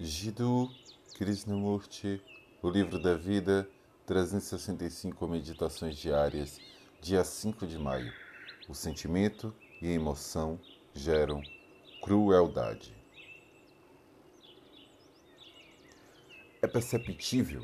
Jiddu 0.00 0.70
Krishnamurti, 1.14 2.22
O 2.62 2.70
Livro 2.70 3.00
da 3.00 3.16
Vida, 3.16 3.68
365 4.06 5.26
Meditações 5.26 5.96
Diárias, 5.96 6.60
dia 7.00 7.24
5 7.24 7.66
de 7.66 7.76
maio. 7.76 8.12
O 8.68 8.74
sentimento 8.76 9.52
e 9.82 9.88
a 9.88 9.90
emoção 9.90 10.56
geram 10.94 11.42
crueldade. 12.00 12.94
É 16.62 16.68
perceptível 16.68 17.62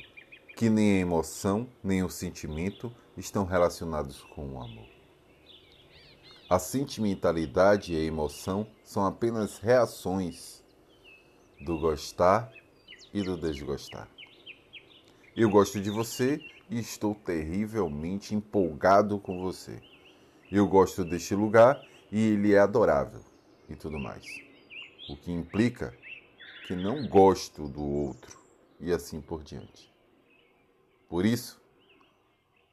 que 0.56 0.68
nem 0.68 0.96
a 0.96 1.00
emoção 1.02 1.68
nem 1.84 2.02
o 2.02 2.10
sentimento 2.10 2.92
estão 3.16 3.44
relacionados 3.44 4.22
com 4.34 4.54
o 4.54 4.60
amor. 4.60 4.88
A 6.50 6.58
sentimentalidade 6.58 7.92
e 7.92 7.96
a 7.96 8.02
emoção 8.02 8.66
são 8.82 9.06
apenas 9.06 9.58
reações 9.58 10.63
do 11.64 11.78
gostar 11.78 12.52
e 13.12 13.22
do 13.22 13.38
desgostar. 13.38 14.08
Eu 15.34 15.48
gosto 15.48 15.80
de 15.80 15.90
você 15.90 16.38
e 16.70 16.78
estou 16.78 17.14
terrivelmente 17.14 18.34
empolgado 18.34 19.18
com 19.18 19.40
você. 19.40 19.82
Eu 20.52 20.68
gosto 20.68 21.04
deste 21.04 21.34
lugar 21.34 21.82
e 22.12 22.20
ele 22.20 22.54
é 22.54 22.58
adorável 22.58 23.22
e 23.68 23.74
tudo 23.74 23.98
mais. 23.98 24.24
O 25.08 25.16
que 25.16 25.32
implica 25.32 25.96
que 26.66 26.76
não 26.76 27.08
gosto 27.08 27.66
do 27.66 27.82
outro 27.82 28.38
e 28.78 28.92
assim 28.92 29.20
por 29.20 29.42
diante. 29.42 29.92
Por 31.08 31.24
isso, 31.24 31.60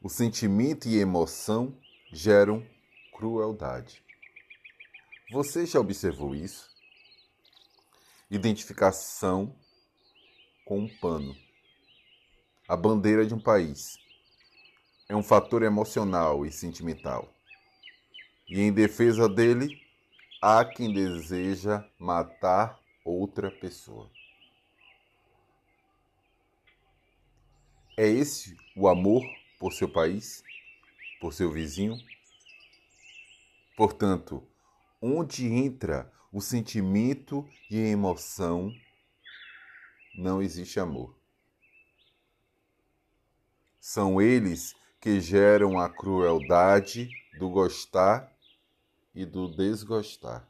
o 0.02 0.10
sentimento 0.10 0.88
e 0.88 0.98
emoção 0.98 1.78
geram 2.12 2.66
crueldade. 3.14 4.04
Você 5.32 5.66
já 5.66 5.80
observou 5.80 6.36
isso? 6.36 6.71
Identificação 8.34 9.54
com 10.64 10.80
um 10.80 10.88
pano. 11.00 11.36
A 12.66 12.78
bandeira 12.78 13.26
de 13.26 13.34
um 13.34 13.40
país 13.42 13.98
é 15.10 15.16
um 15.18 15.22
fator 15.22 15.64
emocional 15.64 16.46
e 16.46 16.52
sentimental. 16.52 17.30
E 18.48 18.62
em 18.62 18.72
defesa 18.72 19.28
dele, 19.28 19.82
há 20.42 20.64
quem 20.64 20.94
deseja 20.94 21.86
matar 22.00 22.80
outra 23.04 23.52
pessoa. 23.52 24.10
É 27.98 28.08
esse 28.08 28.56
o 28.78 28.88
amor 28.88 29.26
por 29.60 29.74
seu 29.74 29.90
país, 29.90 30.42
por 31.20 31.34
seu 31.34 31.52
vizinho? 31.52 31.98
Portanto, 33.76 34.48
onde 35.02 35.48
entra 35.48 36.10
o 36.32 36.40
sentimento 36.40 37.48
e 37.70 37.78
a 37.78 37.88
emoção, 37.88 38.74
não 40.16 40.42
existe 40.42 40.80
amor. 40.80 41.14
São 43.80 44.22
eles 44.22 44.74
que 45.02 45.20
geram 45.20 45.78
a 45.78 45.90
crueldade 45.90 47.10
do 47.38 47.50
gostar 47.50 48.32
e 49.14 49.26
do 49.26 49.48
desgostar. 49.48 50.48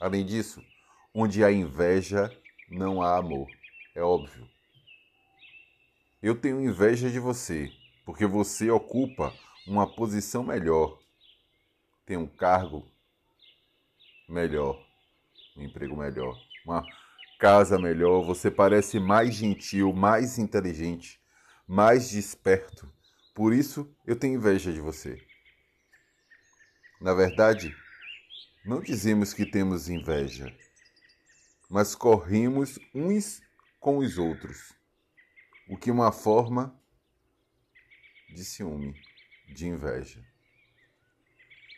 Além 0.00 0.26
disso, 0.26 0.60
onde 1.14 1.44
há 1.44 1.52
inveja, 1.52 2.30
não 2.68 3.02
há 3.02 3.16
amor. 3.18 3.48
É 3.94 4.02
óbvio. 4.02 4.48
Eu 6.20 6.34
tenho 6.34 6.60
inveja 6.60 7.08
de 7.08 7.20
você, 7.20 7.70
porque 8.04 8.26
você 8.26 8.70
ocupa 8.70 9.32
uma 9.66 9.86
posição 9.86 10.42
melhor, 10.42 10.98
tem 12.04 12.16
um 12.16 12.26
cargo 12.26 12.90
melhor, 14.28 14.84
um 15.56 15.62
emprego 15.62 15.96
melhor, 15.96 16.36
uma 16.64 16.84
casa 17.38 17.78
melhor, 17.78 18.24
você 18.24 18.50
parece 18.50 18.98
mais 18.98 19.34
gentil, 19.34 19.92
mais 19.92 20.38
inteligente, 20.38 21.20
mais 21.66 22.10
desperto. 22.10 22.90
Por 23.34 23.52
isso 23.52 23.94
eu 24.06 24.16
tenho 24.16 24.34
inveja 24.34 24.72
de 24.72 24.80
você. 24.80 25.22
Na 27.00 27.12
verdade, 27.12 27.74
não 28.64 28.80
dizemos 28.80 29.34
que 29.34 29.44
temos 29.44 29.88
inveja, 29.88 30.54
mas 31.68 31.94
corremos 31.94 32.78
uns 32.94 33.42
com 33.78 33.98
os 33.98 34.18
outros, 34.18 34.72
o 35.68 35.76
que 35.76 35.90
é 35.90 35.92
uma 35.92 36.10
forma 36.10 36.74
de 38.28 38.44
ciúme, 38.44 38.94
de 39.48 39.66
inveja. 39.66 40.24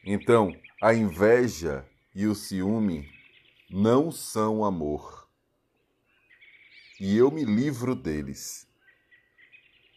Então, 0.04 0.54
a 0.80 0.94
inveja 0.94 1.87
e 2.18 2.26
o 2.26 2.34
ciúme 2.34 3.08
não 3.70 4.10
são 4.10 4.64
amor. 4.64 5.30
E 6.98 7.16
eu 7.16 7.30
me 7.30 7.44
livro 7.44 7.94
deles. 7.94 8.66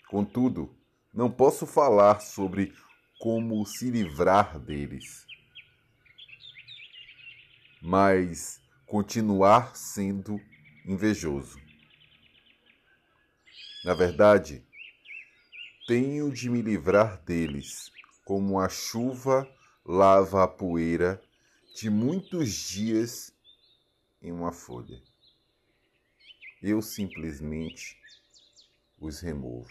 Contudo, 0.07 0.77
não 1.11 1.31
posso 1.31 1.65
falar 1.65 2.19
sobre 2.19 2.75
como 3.19 3.65
se 3.65 3.89
livrar 3.89 4.59
deles, 4.59 5.25
mas 7.81 8.61
continuar 8.85 9.75
sendo 9.75 10.39
invejoso. 10.85 11.59
Na 13.83 13.95
verdade, 13.95 14.63
tenho 15.87 16.31
de 16.31 16.51
me 16.51 16.61
livrar 16.61 17.19
deles, 17.23 17.91
como 18.23 18.59
a 18.59 18.69
chuva 18.69 19.51
lava 19.83 20.43
a 20.43 20.47
poeira 20.47 21.19
de 21.73 21.89
muitos 21.89 22.49
dias 22.49 23.33
em 24.21 24.31
uma 24.31 24.51
folha. 24.51 25.01
Eu 26.61 26.81
simplesmente 26.81 27.97
os 28.99 29.19
removo. 29.19 29.67